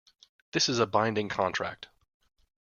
[0.53, 1.89] This is a binding contract.